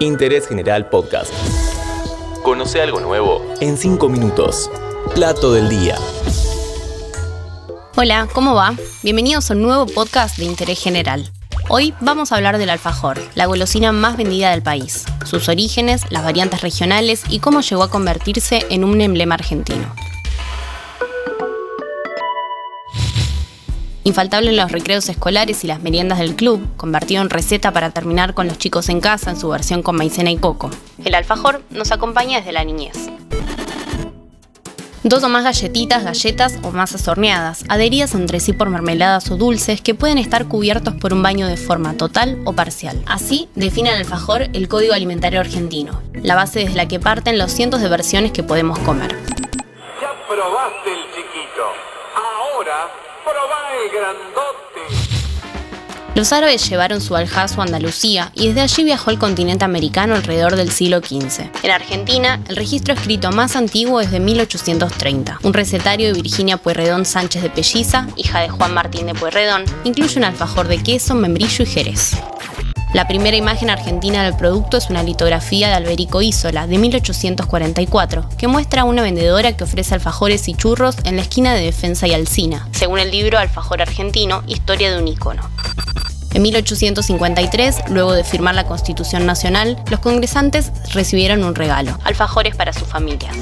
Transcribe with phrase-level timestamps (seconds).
[0.00, 1.32] Interés General Podcast.
[2.42, 4.70] Conoce algo nuevo en 5 minutos.
[5.14, 5.96] Plato del día.
[7.96, 8.74] Hola, ¿cómo va?
[9.02, 11.32] Bienvenidos a un nuevo podcast de Interés General.
[11.70, 16.24] Hoy vamos a hablar del alfajor, la golosina más vendida del país, sus orígenes, las
[16.24, 19.94] variantes regionales y cómo llegó a convertirse en un emblema argentino.
[24.06, 28.34] Infaltable en los recreos escolares y las meriendas del club, convertido en receta para terminar
[28.34, 30.70] con los chicos en casa en su versión con maicena y coco.
[31.04, 33.10] El alfajor nos acompaña desde la niñez.
[35.02, 39.80] Dos o más galletitas, galletas o masas horneadas, adheridas entre sí por mermeladas o dulces
[39.80, 43.02] que pueden estar cubiertos por un baño de forma total o parcial.
[43.06, 47.50] Así define el alfajor el Código Alimentario Argentino, la base desde la que parten los
[47.50, 49.16] cientos de versiones que podemos comer.
[50.00, 51.05] Ya probaste
[53.92, 54.56] grandote.
[56.16, 60.56] Los árabes llevaron su aljazo a Andalucía y desde allí viajó al continente americano alrededor
[60.56, 61.50] del siglo XV.
[61.62, 65.40] En Argentina, el registro escrito más antiguo es de 1830.
[65.42, 70.18] Un recetario de Virginia Pueyrredón Sánchez de Pelliza, hija de Juan Martín de Pueyrredón, incluye
[70.18, 72.16] un alfajor de queso, membrillo y jerez.
[72.96, 78.48] La primera imagen argentina del producto es una litografía de Alberico Isola, de 1844, que
[78.48, 82.14] muestra a una vendedora que ofrece alfajores y churros en la esquina de Defensa y
[82.14, 85.42] Alcina, según el libro Alfajor Argentino, Historia de un ícono.
[86.34, 92.72] En 1853, luego de firmar la Constitución Nacional, los congresantes recibieron un regalo, alfajores para
[92.72, 93.34] sus familias.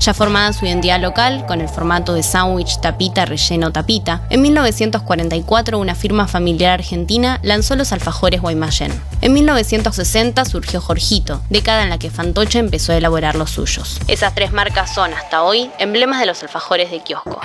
[0.00, 5.78] Ya formada su identidad local, con el formato de sándwich, tapita, relleno, tapita, en 1944
[5.78, 8.92] una firma familiar argentina lanzó los alfajores Guaymallén.
[9.22, 13.98] En 1960 surgió Jorgito, década en la que Fantoche empezó a elaborar los suyos.
[14.06, 17.40] Esas tres marcas son, hasta hoy, emblemas de los alfajores de kiosco.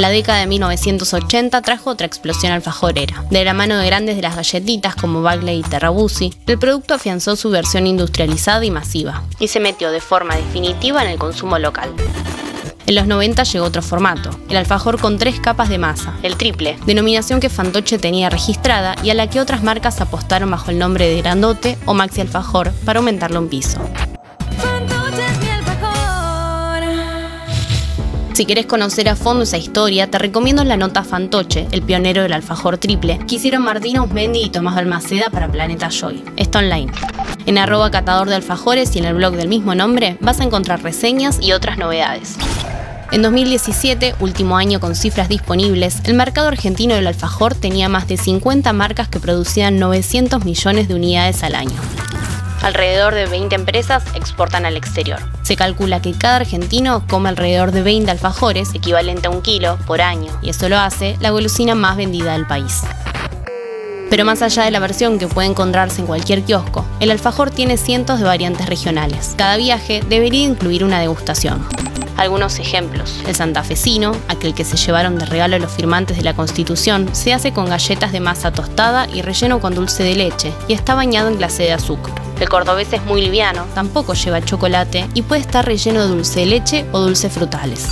[0.00, 3.22] La década de 1980 trajo otra explosión alfajorera.
[3.28, 7.36] De la mano de grandes de las galletitas como Bagley y Terrabusi, el producto afianzó
[7.36, 11.90] su versión industrializada y masiva, y se metió de forma definitiva en el consumo local.
[12.86, 16.78] En los 90 llegó otro formato, el alfajor con tres capas de masa, el triple,
[16.86, 21.08] denominación que Fantoche tenía registrada y a la que otras marcas apostaron bajo el nombre
[21.08, 23.78] de Grandote o Maxi Alfajor para aumentarlo un piso.
[28.32, 32.32] Si querés conocer a fondo esa historia, te recomiendo la nota Fantoche, el pionero del
[32.32, 36.24] alfajor triple, que hicieron Martina Usmendi y Tomás Balmaceda para Planeta Joy.
[36.36, 36.92] Está online.
[37.46, 40.82] En arroba catador de alfajores y en el blog del mismo nombre vas a encontrar
[40.82, 42.36] reseñas y otras novedades.
[43.12, 48.16] En 2017, último año con cifras disponibles, el mercado argentino del alfajor tenía más de
[48.16, 51.76] 50 marcas que producían 900 millones de unidades al año.
[52.62, 55.18] Alrededor de 20 empresas exportan al exterior.
[55.42, 60.02] Se calcula que cada argentino come alrededor de 20 alfajores, equivalente a un kilo, por
[60.02, 62.82] año, y eso lo hace la golosina más vendida del país.
[64.10, 67.76] Pero más allá de la versión que puede encontrarse en cualquier kiosco, el alfajor tiene
[67.76, 69.34] cientos de variantes regionales.
[69.38, 71.64] Cada viaje debería incluir una degustación.
[72.20, 73.18] Algunos ejemplos.
[73.26, 77.54] El santafesino, aquel que se llevaron de regalo los firmantes de la Constitución, se hace
[77.54, 81.38] con galletas de masa tostada y relleno con dulce de leche y está bañado en
[81.38, 82.12] glacé de azúcar.
[82.38, 86.46] El cordobés es muy liviano, tampoco lleva chocolate y puede estar relleno de dulce de
[86.46, 87.88] leche o dulces frutales.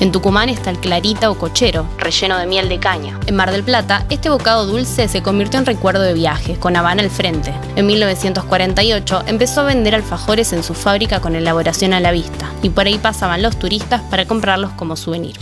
[0.00, 3.18] En Tucumán está el clarita o cochero, relleno de miel de caña.
[3.26, 7.02] En Mar del Plata, este bocado dulce se convirtió en recuerdo de viaje, con Habana
[7.02, 7.54] al frente.
[7.76, 12.70] En 1948 empezó a vender alfajores en su fábrica con elaboración a la vista, y
[12.70, 15.36] por ahí pasaban los turistas para comprarlos como souvenir.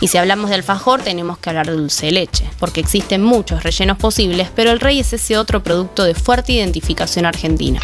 [0.00, 3.62] Y si hablamos de alfajor, tenemos que hablar de dulce de leche, porque existen muchos
[3.62, 7.80] rellenos posibles, pero el rey es ese otro producto de fuerte identificación argentina.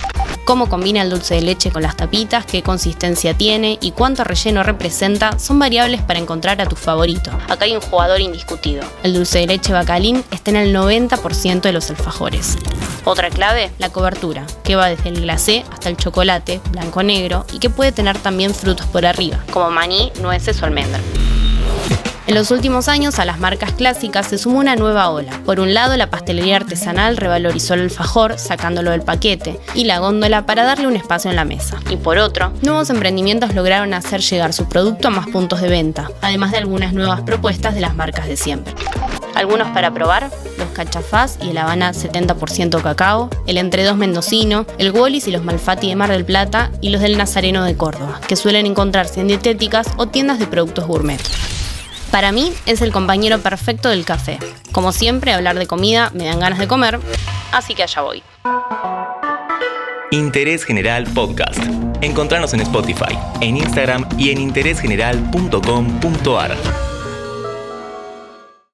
[0.47, 4.63] Cómo combina el dulce de leche con las tapitas, qué consistencia tiene y cuánto relleno
[4.63, 7.33] representa son variables para encontrar a tu favorito.
[7.49, 8.85] Acá hay un jugador indiscutido.
[9.03, 12.59] El dulce de leche bacalín está en el 90% de los alfajores.
[13.05, 17.69] Otra clave, la cobertura, que va desde el glacé hasta el chocolate, blanco-negro, y que
[17.69, 21.01] puede tener también frutos por arriba, como maní, nueces o almendra.
[22.27, 25.41] En los últimos años a las marcas clásicas se sumó una nueva ola.
[25.45, 30.45] Por un lado, la pastelería artesanal revalorizó el alfajor sacándolo del paquete y la góndola
[30.45, 31.79] para darle un espacio en la mesa.
[31.89, 36.11] Y por otro, nuevos emprendimientos lograron hacer llegar su producto a más puntos de venta,
[36.21, 38.75] además de algunas nuevas propuestas de las marcas de siempre.
[39.37, 40.29] Algunos para probar,
[40.59, 45.45] los cachafás y el Habana 70% cacao, el Entre Dos mendocino, el Wallis y los
[45.45, 49.29] Malfatti de Mar del Plata y los del Nazareno de Córdoba, que suelen encontrarse en
[49.29, 51.21] dietéticas o tiendas de productos gourmet.
[52.17, 54.39] Para mí es el compañero perfecto del café.
[54.73, 56.99] Como siempre, hablar de comida me dan ganas de comer,
[57.53, 58.23] así que allá voy.
[60.11, 61.63] Interés General Podcast.
[62.01, 66.86] Encontrarnos en Spotify, en Instagram y en interésgeneral.com.ar.